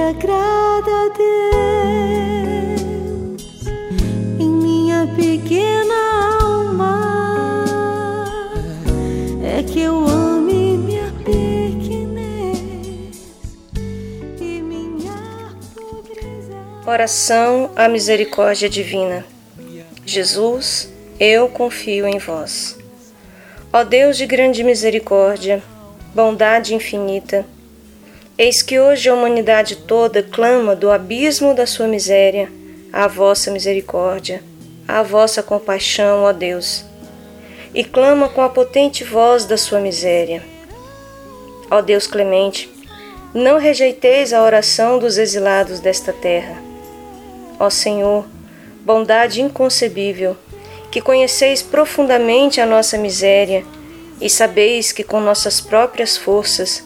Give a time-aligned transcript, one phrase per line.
[0.00, 2.72] agrada a Deus
[4.38, 5.94] em minha pequena
[6.40, 7.64] alma
[9.44, 12.56] é que eu ame minha pequenez
[14.40, 16.56] e minha pobreza.
[16.86, 19.24] Oração à misericórdia divina.
[20.06, 22.78] Jesus, eu confio em vós.
[23.72, 25.62] Ó Deus de grande misericórdia,
[26.14, 27.46] bondade infinita,
[28.42, 32.50] eis que hoje a humanidade toda clama do abismo da sua miséria
[32.92, 34.42] à vossa misericórdia,
[34.86, 36.84] à vossa compaixão, ó Deus,
[37.72, 40.42] e clama com a potente voz da sua miséria.
[41.70, 42.68] Ó Deus clemente,
[43.32, 46.60] não rejeiteis a oração dos exilados desta terra.
[47.60, 48.26] Ó Senhor,
[48.80, 50.36] bondade inconcebível,
[50.90, 53.64] que conheceis profundamente a nossa miséria
[54.20, 56.82] e sabeis que com nossas próprias forças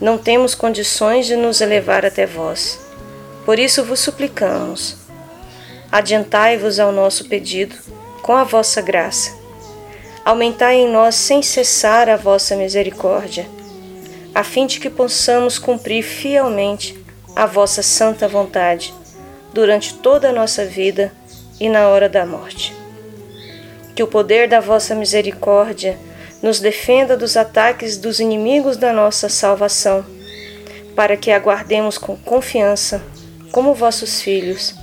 [0.00, 2.80] não temos condições de nos elevar até vós.
[3.44, 4.96] Por isso vos suplicamos,
[5.92, 7.76] adiantai-vos ao nosso pedido
[8.22, 9.38] com a vossa graça.
[10.24, 13.46] Aumentai em nós sem cessar a vossa misericórdia,
[14.34, 16.98] a fim de que possamos cumprir fielmente
[17.34, 18.94] a vossa santa vontade
[19.52, 21.12] durante toda a nossa vida
[21.58, 22.74] e na hora da morte.
[23.94, 25.98] Que o poder da vossa misericórdia
[26.42, 30.04] nos defenda dos ataques dos inimigos da nossa salvação,
[30.96, 33.02] para que aguardemos com confiança,
[33.52, 34.74] como vossos filhos,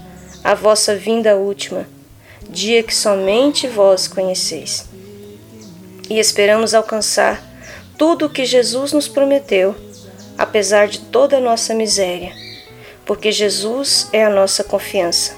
[0.44, 1.88] a vossa vinda última,
[2.50, 4.86] dia que somente vós conheceis.
[6.10, 7.44] E esperamos alcançar
[7.98, 9.76] tudo o que Jesus nos prometeu,
[10.38, 12.32] apesar de toda a nossa miséria,
[13.06, 15.36] porque Jesus é a nossa confiança.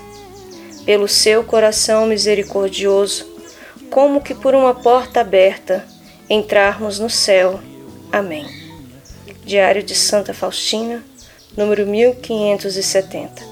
[0.86, 3.26] Pelo seu coração misericordioso,
[3.90, 5.86] como que por uma porta aberta,
[6.30, 7.60] entrarmos no céu.
[8.12, 8.46] Amém.
[9.44, 11.04] Diário de Santa Faustina,
[11.58, 13.44] número 1570.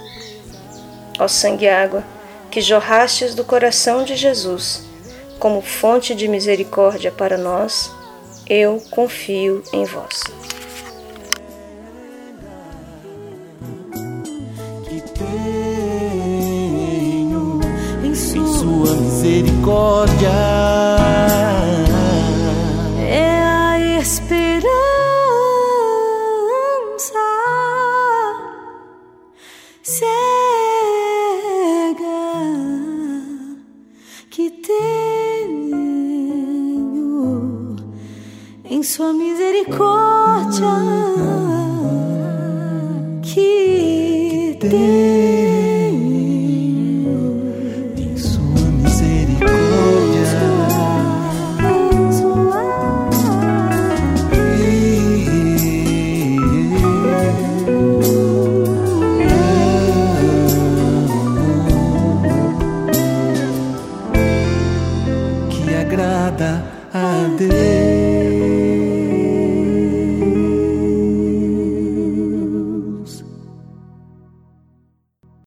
[1.19, 2.03] Ó sangue e água,
[2.51, 4.83] que jorrastes do coração de Jesus,
[5.39, 7.91] como fonte de misericórdia para nós,
[8.47, 10.21] eu confio em vós.
[14.83, 15.99] que tenho
[18.03, 20.56] em Sua misericórdia.
[38.77, 40.67] Em Sua misericórdia
[43.23, 44.77] que tenho
[47.97, 49.47] Em Sua misericórdia.
[65.49, 66.63] Que agrada
[66.93, 67.96] a Deus.